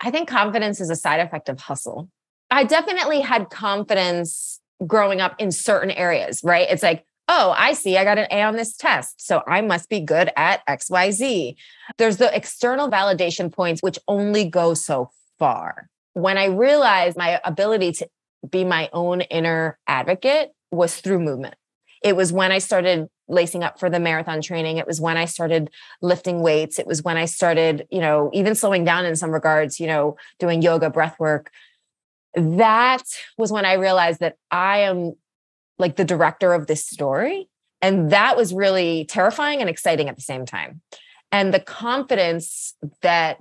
[0.00, 2.10] I think confidence is a side effect of hustle.
[2.50, 6.68] I definitely had confidence growing up in certain areas, right?
[6.70, 9.26] It's like, oh, I see, I got an A on this test.
[9.26, 11.54] So I must be good at XYZ.
[11.98, 15.88] There's the external validation points, which only go so far.
[16.12, 18.08] When I realized my ability to
[18.48, 21.54] be my own inner advocate was through movement.
[22.02, 24.76] It was when I started lacing up for the marathon training.
[24.76, 25.70] It was when I started
[26.02, 26.78] lifting weights.
[26.78, 30.16] It was when I started, you know, even slowing down in some regards, you know,
[30.38, 31.50] doing yoga, breath work.
[32.34, 33.04] That
[33.38, 35.14] was when I realized that I am
[35.78, 37.48] like the director of this story.
[37.82, 40.80] And that was really terrifying and exciting at the same time.
[41.32, 43.40] And the confidence that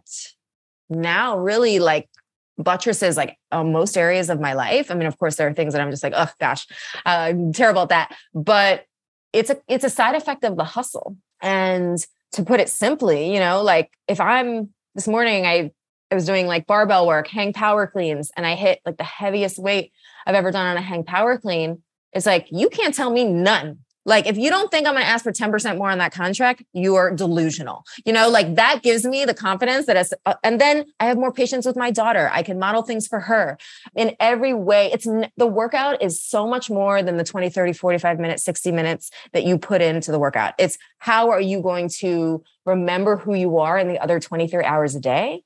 [0.89, 2.09] now really like
[2.57, 4.91] buttresses like uh, most areas of my life.
[4.91, 6.67] I mean, of course, there are things that I'm just like, oh gosh,
[7.05, 8.15] uh, I'm terrible at that.
[8.33, 8.85] But
[9.31, 11.17] it's a it's a side effect of the hustle.
[11.41, 11.97] And
[12.33, 15.71] to put it simply, you know, like if I'm this morning, I
[16.11, 19.57] I was doing like barbell work, hang power cleans, and I hit like the heaviest
[19.57, 19.91] weight
[20.25, 21.81] I've ever done on a hang power clean.
[22.13, 23.79] It's like, you can't tell me none.
[24.05, 26.63] Like, if you don't think I'm going to ask for 10% more on that contract,
[26.73, 27.85] you are delusional.
[28.05, 31.17] You know, like that gives me the confidence that, it's, uh, and then I have
[31.17, 32.29] more patience with my daughter.
[32.33, 33.57] I can model things for her
[33.95, 34.91] in every way.
[34.91, 39.09] It's the workout is so much more than the 20, 30, 45 minutes, 60 minutes
[39.31, 40.53] that you put into the workout.
[40.59, 44.95] It's how are you going to remember who you are in the other 23 hours
[44.95, 45.43] a day?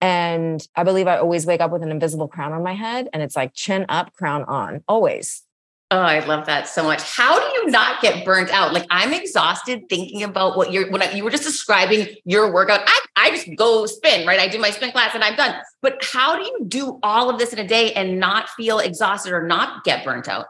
[0.00, 3.22] And I believe I always wake up with an invisible crown on my head and
[3.22, 5.42] it's like chin up, crown on, always.
[5.90, 7.02] Oh, I love that so much.
[7.02, 8.74] How do you not get burnt out?
[8.74, 12.80] Like I'm exhausted thinking about what you're when I, you were just describing your workout.
[12.86, 14.38] I I just go spin, right?
[14.38, 15.54] I do my spin class and I'm done.
[15.80, 19.32] But how do you do all of this in a day and not feel exhausted
[19.32, 20.46] or not get burnt out?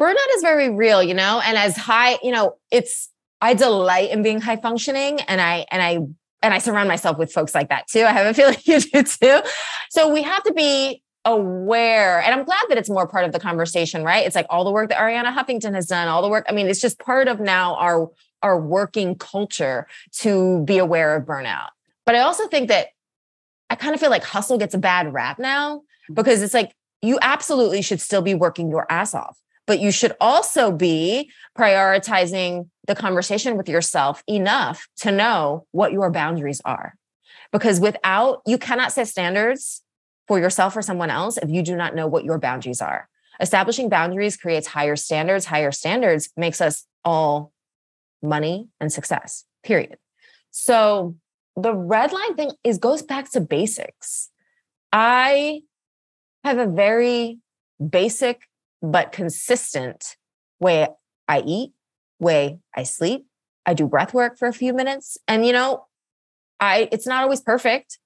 [0.00, 3.08] Burnout is very real, you know, and as high, you know, it's
[3.40, 5.98] I delight in being high functioning and I and I
[6.42, 8.02] and I surround myself with folks like that too.
[8.02, 9.42] I have a feeling you do too.
[9.90, 12.20] So we have to be aware.
[12.20, 14.26] And i'm glad that it's more part of the conversation right?
[14.26, 16.68] It's like all the work that arianna huffington has done all the work i mean
[16.68, 18.10] it's just part of now our
[18.42, 19.86] our working culture
[20.18, 21.68] to be aware of burnout.
[22.04, 22.88] But i also think that
[23.70, 26.14] i kind of feel like hustle gets a bad rap now mm-hmm.
[26.14, 30.14] because it's like you absolutely should still be working your ass off but you should
[30.20, 36.94] also be prioritizing the conversation with yourself enough to know what your boundaries are.
[37.52, 39.82] Because without you cannot set standards
[40.32, 43.06] for yourself or someone else if you do not know what your boundaries are.
[43.38, 45.44] Establishing boundaries creates higher standards.
[45.44, 47.52] Higher standards makes us all
[48.22, 49.98] money and success, period.
[50.50, 51.16] So
[51.54, 54.30] the red line thing is goes back to basics.
[54.90, 55.64] I
[56.44, 57.38] have a very
[57.86, 58.40] basic
[58.80, 60.16] but consistent
[60.60, 60.88] way
[61.28, 61.72] I eat,
[62.18, 63.26] way I sleep.
[63.66, 65.18] I do breath work for a few minutes.
[65.28, 65.88] And you know,
[66.58, 67.98] I it's not always perfect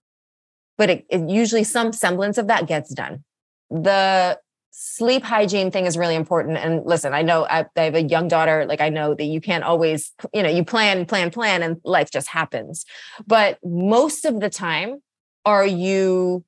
[0.79, 3.25] but it, it usually some semblance of that gets done.
[3.71, 4.39] The
[4.79, 6.59] sleep hygiene thing is really important.
[6.59, 8.67] And listen, I know I, I, have a young daughter.
[8.67, 12.11] Like I know that you can't always, you know, you plan, plan, plan, and life
[12.11, 12.85] just happens.
[13.27, 15.01] But most of the time,
[15.47, 16.45] are you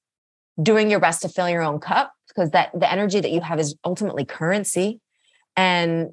[0.62, 2.12] doing your best to fill your own cup?
[2.28, 5.00] Because that the energy that you have is ultimately currency.
[5.56, 6.10] And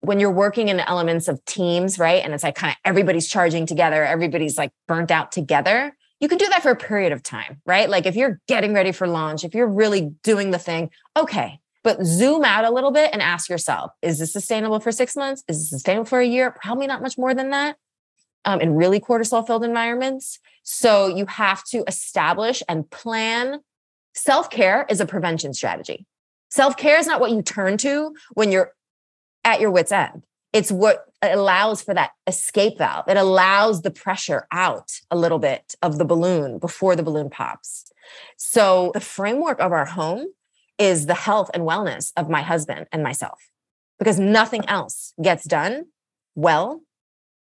[0.00, 2.22] when you're working in elements of teams, right?
[2.22, 6.38] And it's like kind of everybody's charging together, everybody's like burnt out together you can
[6.38, 7.88] do that for a period of time, right?
[7.88, 11.60] Like if you're getting ready for launch, if you're really doing the thing, okay.
[11.84, 15.44] But zoom out a little bit and ask yourself, is this sustainable for six months?
[15.46, 16.50] Is this sustainable for a year?
[16.50, 17.76] Probably not much more than that
[18.44, 20.38] um, in really cortisol filled environments.
[20.62, 23.60] So you have to establish and plan.
[24.14, 26.06] Self care is a prevention strategy.
[26.48, 28.72] Self care is not what you turn to when you're
[29.44, 30.24] at your wits' end.
[30.56, 33.04] It's what allows for that escape valve.
[33.08, 37.92] It allows the pressure out a little bit of the balloon before the balloon pops.
[38.38, 40.28] So, the framework of our home
[40.78, 43.50] is the health and wellness of my husband and myself
[43.98, 45.86] because nothing else gets done
[46.34, 46.80] well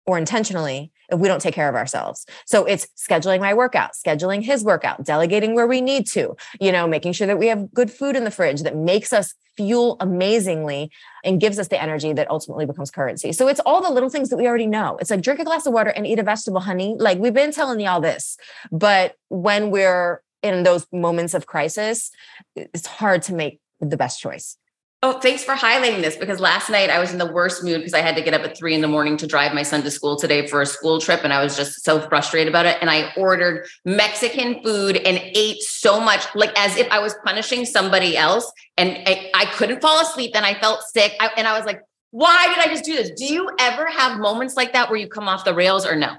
[0.05, 2.25] or intentionally if we don't take care of ourselves.
[2.45, 6.87] So it's scheduling my workout, scheduling his workout, delegating where we need to, you know,
[6.87, 10.91] making sure that we have good food in the fridge that makes us feel amazingly
[11.23, 13.31] and gives us the energy that ultimately becomes currency.
[13.31, 14.97] So it's all the little things that we already know.
[14.99, 16.95] It's like drink a glass of water and eat a vegetable, honey.
[16.97, 18.37] Like we've been telling y'all this,
[18.71, 22.11] but when we're in those moments of crisis,
[22.55, 24.57] it's hard to make the best choice.
[25.03, 27.93] Oh, thanks for highlighting this because last night I was in the worst mood because
[27.93, 29.91] I had to get up at three in the morning to drive my son to
[29.91, 31.21] school today for a school trip.
[31.23, 32.77] And I was just so frustrated about it.
[32.81, 37.65] And I ordered Mexican food and ate so much, like as if I was punishing
[37.65, 38.51] somebody else.
[38.77, 40.31] And I, I couldn't fall asleep.
[40.33, 41.13] and I felt sick.
[41.19, 43.11] I, and I was like, why did I just do this?
[43.11, 46.13] Do you ever have moments like that where you come off the rails or no?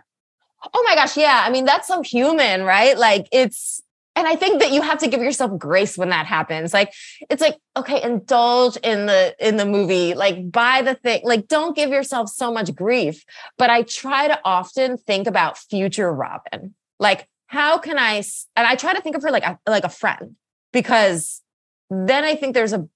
[0.73, 1.17] Oh my gosh.
[1.17, 1.43] Yeah.
[1.45, 2.97] I mean, that's so human, right?
[2.97, 3.83] Like it's,
[4.17, 6.73] and I think that you have to give yourself grace when that happens.
[6.73, 6.93] Like
[7.29, 11.77] it's like, okay, indulge in the in the movie, like buy the thing, like don't
[11.77, 13.23] give yourself so much grief.
[13.59, 16.75] But I try to often think about future Robin.
[16.99, 18.17] Like, how can I
[18.57, 20.37] and I try to think of her like a like a friend
[20.73, 21.43] because
[21.91, 22.89] then I think there's a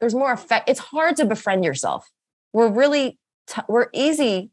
[0.00, 0.68] there's more effect.
[0.68, 2.08] It's hard to befriend yourself.
[2.52, 4.50] We're really t- we're easier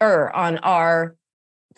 [0.00, 1.14] on our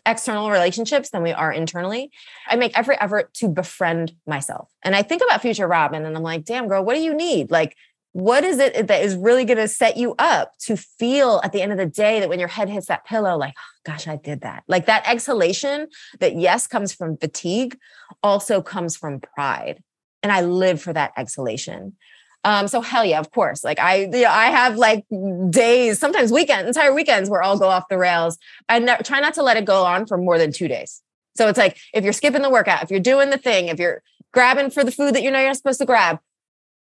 [0.06, 2.10] external relationships than we are internally.
[2.48, 4.68] I make every effort to befriend myself.
[4.82, 7.50] And I think about future Robin and I'm like, damn, girl, what do you need?
[7.50, 7.76] Like,
[8.12, 11.62] what is it that is really going to set you up to feel at the
[11.62, 14.16] end of the day that when your head hits that pillow, like, oh, gosh, I
[14.16, 14.64] did that.
[14.66, 15.86] Like that exhalation
[16.18, 17.78] that, yes, comes from fatigue,
[18.22, 19.82] also comes from pride.
[20.22, 21.96] And I live for that exhalation.
[22.44, 23.62] Um, so hell yeah, of course.
[23.62, 25.04] Like I, you know, I have like
[25.50, 28.38] days, sometimes weekends, entire weekends where I'll go off the rails.
[28.68, 31.02] I ne- try not to let it go on for more than two days.
[31.36, 34.02] So it's like if you're skipping the workout, if you're doing the thing, if you're
[34.32, 36.18] grabbing for the food that you know you're not supposed to grab,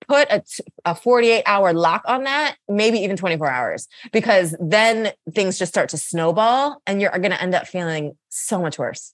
[0.07, 0.43] put a,
[0.85, 5.89] a 48 hour lock on that, maybe even 24 hours, because then things just start
[5.89, 9.13] to snowball and you're going to end up feeling so much worse.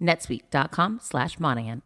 [0.00, 1.82] netsuite.com slash Monahan.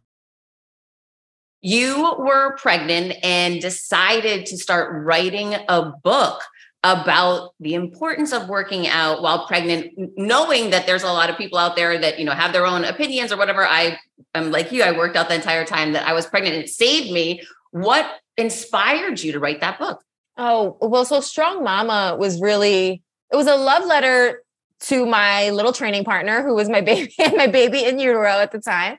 [1.60, 6.42] You were pregnant and decided to start writing a book
[6.84, 11.58] about the importance of working out while pregnant, knowing that there's a lot of people
[11.58, 13.64] out there that, you know, have their own opinions or whatever.
[13.64, 13.98] I
[14.34, 16.56] I'm like you, I worked out the entire time that I was pregnant.
[16.56, 17.42] and It saved me.
[17.70, 20.02] What inspired you to write that book?
[20.36, 24.42] Oh, well, so Strong Mama was really, it was a love letter
[24.82, 28.60] to my little training partner who was my baby my baby in utero at the
[28.60, 28.98] time.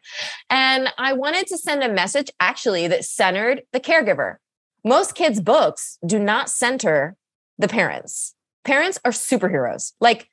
[0.49, 4.38] And i wanted to send a message actually that centered the caregiver.
[4.84, 7.15] Most kids books do not center
[7.57, 8.36] the parents.
[8.65, 9.93] Parents are superheroes.
[10.01, 10.29] Like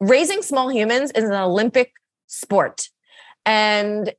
[0.00, 1.92] raising small humans is an olympic
[2.26, 2.88] sport.
[3.46, 4.12] And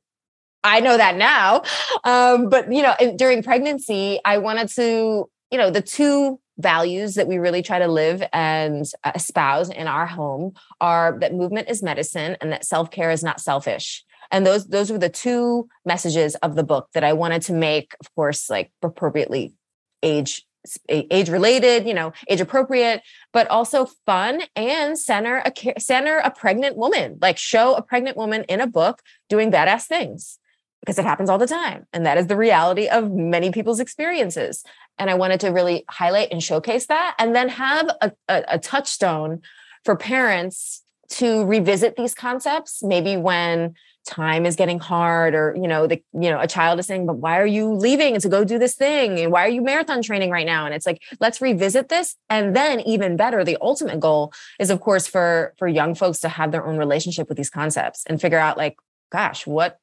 [0.64, 1.62] i know that now
[2.04, 7.28] um, but you know during pregnancy i wanted to you know the two values that
[7.28, 11.82] we really try to live and uh, espouse in our home are that movement is
[11.82, 14.04] medicine and that self-care is not selfish.
[14.30, 17.94] And those those were the two messages of the book that i wanted to make
[18.00, 19.54] of course like appropriately
[20.02, 20.44] age
[20.88, 23.02] age related you know age appropriate
[23.32, 28.42] but also fun and center a center a pregnant woman like show a pregnant woman
[28.48, 30.40] in a book doing badass things
[30.86, 31.84] because it happens all the time.
[31.92, 34.62] And that is the reality of many people's experiences
[34.98, 38.58] and I wanted to really highlight and showcase that and then have a, a, a
[38.58, 39.42] touchstone
[39.84, 43.74] for parents to revisit these concepts, maybe when
[44.06, 47.16] time is getting hard or you know the you know a child is saying but
[47.16, 49.18] why are you leaving to go do this thing?
[49.18, 50.64] And why are you marathon training right now?
[50.64, 52.14] And it's like let's revisit this.
[52.30, 56.28] And then even better the ultimate goal is of course for for young folks to
[56.28, 58.76] have their own relationship with these concepts and figure out like
[59.10, 59.78] gosh what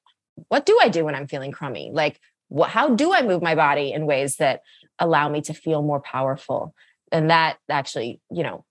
[0.48, 1.92] what do i do when i'm feeling crummy?
[1.92, 4.62] Like what how do i move my body in ways that
[5.00, 6.74] allow me to feel more powerful.
[7.12, 8.66] And that actually you know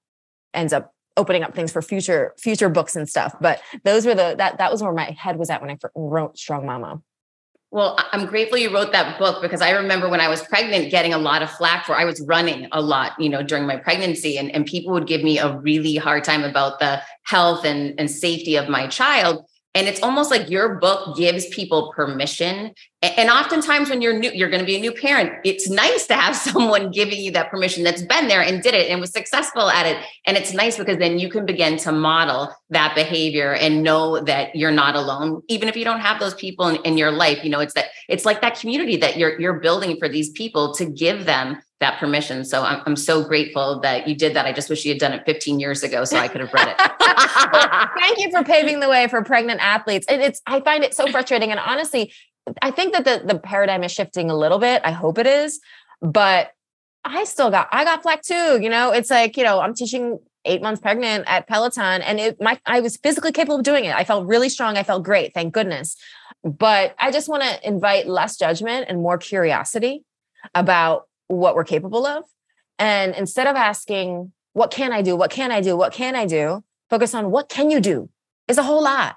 [0.54, 3.34] ends up opening up things for future future books and stuff.
[3.40, 6.38] But those were the that that was where my head was at when i wrote
[6.38, 7.02] strong mama.
[7.72, 11.14] Well, I'm grateful you wrote that book because I remember when I was pregnant getting
[11.14, 14.36] a lot of flack for I was running a lot, you know, during my pregnancy
[14.36, 18.10] and, and people would give me a really hard time about the health and, and
[18.10, 19.46] safety of my child.
[19.74, 22.74] And it's almost like your book gives people permission.
[23.00, 25.32] And oftentimes, when you're new, you're going to be a new parent.
[25.44, 28.90] It's nice to have someone giving you that permission that's been there and did it
[28.90, 29.96] and was successful at it.
[30.26, 34.54] And it's nice because then you can begin to model that behavior and know that
[34.54, 37.42] you're not alone, even if you don't have those people in, in your life.
[37.42, 40.74] You know, it's that it's like that community that you're you're building for these people
[40.74, 42.44] to give them that permission.
[42.44, 44.46] So I'm, I'm so grateful that you did that.
[44.46, 46.68] I just wish you had done it 15 years ago so I could have read
[46.68, 46.76] it.
[46.78, 50.06] well, thank you for paving the way for pregnant athletes.
[50.08, 51.50] And it's I find it so frustrating.
[51.50, 52.12] And honestly,
[52.62, 54.82] I think that the, the paradigm is shifting a little bit.
[54.84, 55.60] I hope it is.
[56.00, 56.52] But
[57.04, 58.60] I still got I got flack too.
[58.60, 62.40] You know, it's like, you know, I'm teaching eight months pregnant at Peloton and it
[62.40, 63.94] my I was physically capable of doing it.
[63.94, 64.76] I felt really strong.
[64.76, 65.96] I felt great, thank goodness.
[66.44, 70.04] But I just want to invite less judgment and more curiosity
[70.54, 72.24] about what we're capable of.
[72.78, 75.16] And instead of asking, what can I do?
[75.16, 75.76] What can I do?
[75.76, 76.64] What can I do?
[76.90, 78.10] Focus on what can you do?
[78.48, 79.16] It's a whole lot.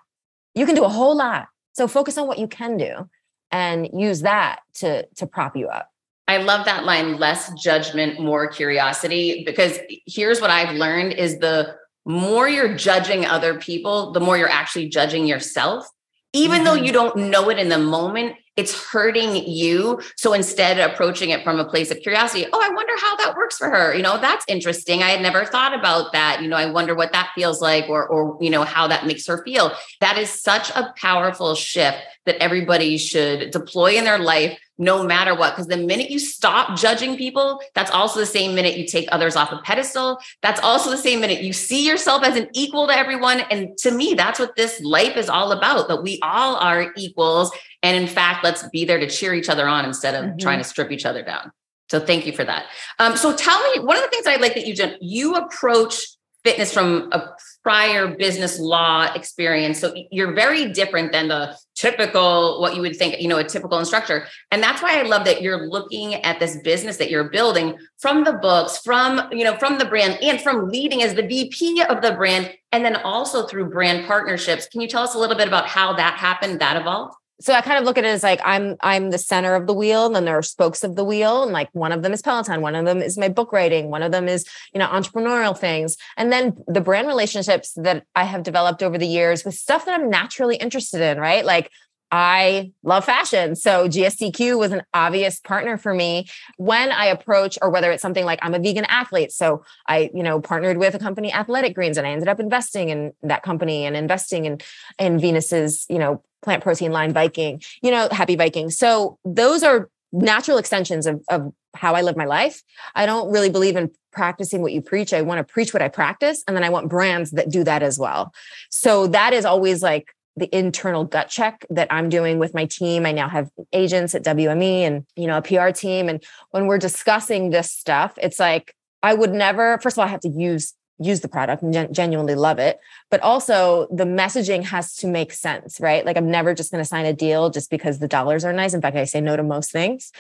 [0.53, 1.47] You can do a whole lot.
[1.74, 3.09] So focus on what you can do
[3.51, 5.89] and use that to, to prop you up.
[6.28, 11.76] I love that line less judgment, more curiosity because here's what I've learned is the
[12.05, 15.88] more you're judging other people, the more you're actually judging yourself.
[16.34, 16.66] Even mm-hmm.
[16.66, 19.99] though you don't know it in the moment, it's hurting you.
[20.16, 23.58] So instead approaching it from a place of curiosity, oh, I wonder how that works
[23.58, 23.93] for her.
[23.93, 25.03] You know, that's interesting.
[25.03, 26.41] I had never thought about that.
[26.41, 29.28] You know, I wonder what that feels like or or you know how that makes
[29.28, 29.72] her feel.
[29.99, 35.36] That is such a powerful shift that everybody should deploy in their life no matter
[35.36, 35.53] what.
[35.53, 39.36] Because the minute you stop judging people, that's also the same minute you take others
[39.36, 40.20] off a pedestal.
[40.41, 43.41] That's also the same minute you see yourself as an equal to everyone.
[43.51, 47.51] And to me, that's what this life is all about that we all are equals.
[47.86, 50.38] And in fact, let's be there to cheer each other on instead of mm-hmm.
[50.39, 51.51] trying to strip each other down.
[51.91, 52.65] So thank you for that.
[52.97, 56.03] Um, so tell me, one of the things I like that you did, you approach
[56.43, 57.29] fitness from a
[57.61, 59.79] prior business law experience.
[59.79, 63.77] So you're very different than the typical, what you would think, you know, a typical
[63.77, 64.25] instructor.
[64.49, 68.23] And that's why I love that you're looking at this business that you're building from
[68.23, 72.01] the books, from, you know, from the brand and from leading as the VP of
[72.01, 74.67] the brand, and then also through brand partnerships.
[74.67, 77.15] Can you tell us a little bit about how that happened, that evolved?
[77.41, 79.73] So I kind of look at it as like I'm I'm the center of the
[79.73, 82.21] wheel, and then there are spokes of the wheel, and like one of them is
[82.21, 85.57] Peloton, one of them is my book writing, one of them is you know entrepreneurial
[85.57, 89.86] things, and then the brand relationships that I have developed over the years with stuff
[89.86, 91.43] that I'm naturally interested in, right?
[91.43, 91.69] Like
[92.11, 93.55] I love fashion.
[93.55, 96.27] So GSTQ was an obvious partner for me
[96.57, 99.33] when I approach, or whether it's something like I'm a vegan athlete.
[99.33, 102.89] So I, you know, partnered with a company, Athletic Greens, and I ended up investing
[102.89, 104.59] in that company and investing in
[104.99, 108.70] in Venus's, you know, plant protein line Viking, you know, happy Viking.
[108.70, 112.62] So those are natural extensions of, of how I live my life.
[112.96, 115.14] I don't really believe in practicing what you preach.
[115.14, 116.41] I want to preach what I practice.
[116.48, 118.34] And then I want brands that do that as well.
[118.70, 123.06] So that is always like the internal gut check that I'm doing with my team.
[123.06, 126.08] I now have agents at WME and, you know, a PR team.
[126.08, 128.74] And when we're discussing this stuff, it's like,
[129.04, 131.93] I would never, first of all, I have to use use the product and gen-
[131.93, 132.80] genuinely love it
[133.12, 136.88] but also the messaging has to make sense right like i'm never just going to
[136.88, 139.43] sign a deal just because the dollars are nice in fact i say no to
[139.43, 140.12] most things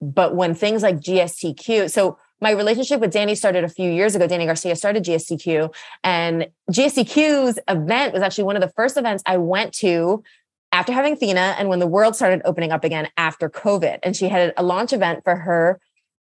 [0.00, 4.28] but when things like gstq so my relationship with Danny started a few years ago.
[4.28, 5.74] Danny Garcia started GSTQ,
[6.04, 10.22] and GSTQ's event was actually one of the first events I went to
[10.70, 13.98] after having Athena and when the world started opening up again after COVID.
[14.02, 15.80] And she had a launch event for her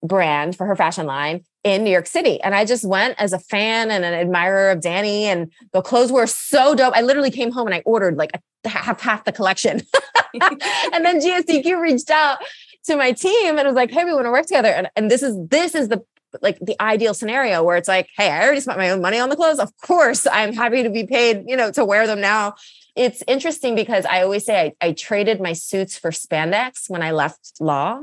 [0.07, 2.41] brand, for her fashion line in New York City.
[2.41, 5.25] And I just went as a fan and an admirer of Danny.
[5.25, 6.93] And the clothes were so dope.
[6.95, 9.81] I literally came home and I ordered like a, half half the collection.
[10.41, 12.39] and then GSTQ reached out
[12.85, 15.23] to my team and was like, "Hey, we want to work together." And and this
[15.23, 16.03] is this is the
[16.41, 19.29] like the ideal scenario where it's like, "Hey, I already spent my own money on
[19.29, 19.59] the clothes.
[19.59, 22.55] Of course, I'm happy to be paid, you know, to wear them now."
[22.95, 27.11] It's interesting because I always say I, I traded my suits for spandex when I
[27.11, 28.01] left law.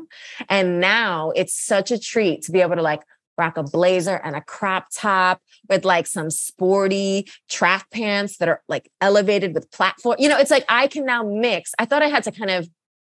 [0.48, 3.02] And now it's such a treat to be able to like
[3.38, 8.62] rock a blazer and a crop top with like some sporty track pants that are
[8.68, 10.16] like elevated with platform.
[10.18, 11.72] You know, it's like I can now mix.
[11.78, 12.68] I thought I had to kind of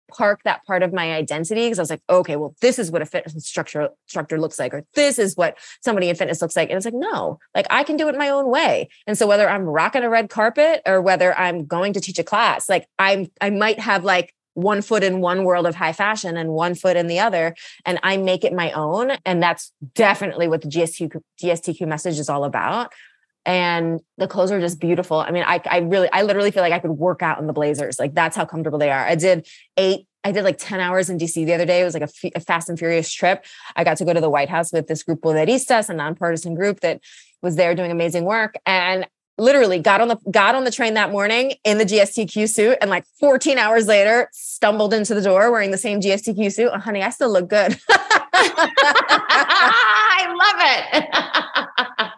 [0.09, 3.03] park that part of my identity because I was like, okay, well, this is what
[3.03, 6.71] a fitness instructor instructor looks like, or this is what somebody in fitness looks like.
[6.71, 8.89] And it's like, no, like I can do it my own way.
[9.07, 12.25] And so whether I'm rocking a red carpet or whether I'm going to teach a
[12.25, 16.37] class, like I'm I might have like one foot in one world of high fashion
[16.37, 17.55] and one foot in the other
[17.87, 22.29] and i make it my own and that's definitely what the gstq gstq message is
[22.29, 22.93] all about
[23.49, 26.73] and the clothes are just beautiful i mean i, I really i literally feel like
[26.73, 29.49] i could work out in the blazers like that's how comfortable they are i did
[29.77, 31.81] eight I did like 10 hours in DC the other day.
[31.81, 33.47] It was like a, f- a fast and furious trip.
[33.77, 36.81] I got to go to the White House with this group Poderistas, a nonpartisan group
[36.81, 37.01] that
[37.41, 38.57] was there doing amazing work.
[38.67, 39.07] And
[39.39, 42.91] literally got on the got on the train that morning in the GSTQ suit and
[42.91, 46.71] like 14 hours later stumbled into the door wearing the same GSTQ suit.
[46.75, 47.79] Oh, honey, I still look good.
[47.89, 49.07] I
[50.37, 52.11] love it.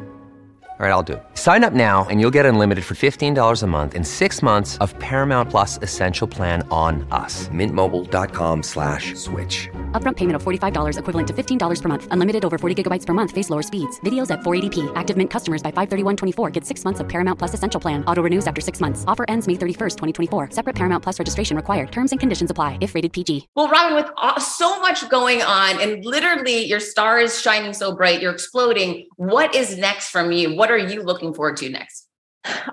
[0.81, 1.23] All right, I'll do it.
[1.35, 4.97] Sign up now and you'll get unlimited for $15 a month in six months of
[4.97, 7.49] Paramount Plus Essential Plan on us.
[7.49, 9.69] Mintmobile.com slash switch.
[9.91, 12.07] Upfront payment of $45 equivalent to $15 per month.
[12.09, 13.29] Unlimited over 40 gigabytes per month.
[13.29, 13.99] Face lower speeds.
[13.99, 14.91] Videos at 480p.
[14.95, 18.03] Active Mint customers by 531.24 get six months of Paramount Plus Essential Plan.
[18.05, 19.05] Auto renews after six months.
[19.05, 19.97] Offer ends May 31st,
[20.29, 20.49] 2024.
[20.49, 21.91] Separate Paramount Plus registration required.
[21.91, 23.49] Terms and conditions apply if rated PG.
[23.55, 24.09] Well, Robin, with
[24.41, 29.07] so much going on and literally your star is shining so bright, you're exploding.
[29.17, 30.55] What is next from you?
[30.55, 32.07] What are you looking forward to next?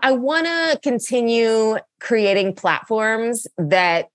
[0.02, 4.06] I want to continue creating platforms that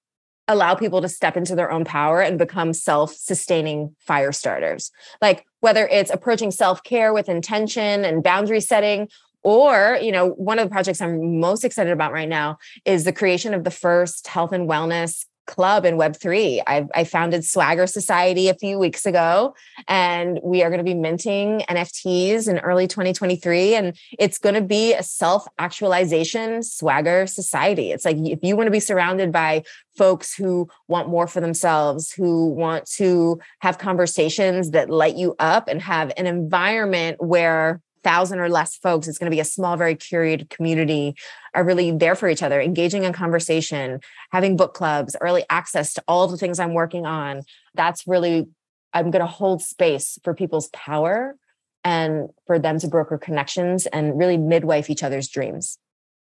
[0.48, 4.92] allow people to step into their own power and become self-sustaining fire starters.
[5.22, 9.08] Like whether it's approaching self-care with intention and boundary setting
[9.44, 13.14] or, you know, one of the projects I'm most excited about right now is the
[13.14, 16.62] creation of the first health and wellness club in Web3.
[16.66, 19.56] I, I founded Swagger Society a few weeks ago,
[19.88, 23.76] and we are going to be minting NFTs in early 2023.
[23.76, 27.92] And it's going to be a self actualization Swagger Society.
[27.92, 29.64] It's like if you want to be surrounded by
[29.98, 35.68] folks who want more for themselves, who want to have conversations that light you up
[35.68, 39.78] and have an environment where thousand or less folks, it's going to be a small,
[39.78, 41.16] very curated community,
[41.54, 44.00] are really there for each other, engaging in conversation,
[44.32, 47.44] having book clubs, early access to all the things I'm working on.
[47.74, 48.48] That's really,
[48.94, 51.36] I'm going to hold space for people's power
[51.84, 55.78] and for them to broker connections and really midwife each other's dreams.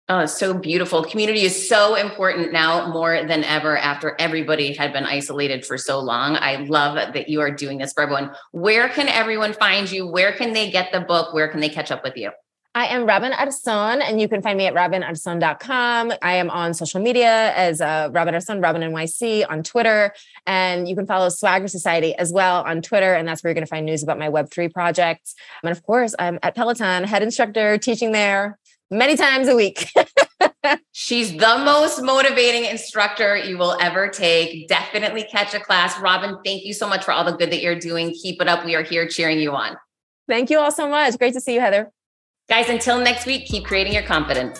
[0.10, 1.04] Oh, so beautiful.
[1.04, 6.00] Community is so important now more than ever after everybody had been isolated for so
[6.00, 6.38] long.
[6.38, 8.32] I love that you are doing this for everyone.
[8.52, 10.08] Where can everyone find you?
[10.08, 11.34] Where can they get the book?
[11.34, 12.32] Where can they catch up with you?
[12.74, 16.14] I am Robin Arzón, and you can find me at robinarzon.com.
[16.22, 20.14] I am on social media as uh, Robin Arzon, Robin NYC on Twitter.
[20.46, 23.14] And you can follow Swagger Society as well on Twitter.
[23.14, 25.36] And that's where you're going to find news about my Web3 projects.
[25.64, 28.58] And of course, I'm at Peloton, head instructor, teaching there
[28.90, 29.92] many times a week.
[30.92, 34.68] She's the most motivating instructor you will ever take.
[34.68, 36.00] Definitely catch a class.
[36.00, 38.14] Robin, thank you so much for all the good that you're doing.
[38.14, 38.66] Keep it up.
[38.66, 39.78] We are here cheering you on.
[40.28, 41.18] Thank you all so much.
[41.18, 41.92] Great to see you, Heather.
[42.50, 44.60] Guys, until next week, keep creating your confidence.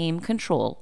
[0.19, 0.81] control